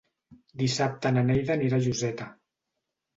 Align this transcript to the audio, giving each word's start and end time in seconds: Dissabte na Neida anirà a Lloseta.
Dissabte 0.61 1.11
na 1.17 1.23
Neida 1.27 1.53
anirà 1.57 1.79
a 1.79 1.83
Lloseta. 1.89 2.27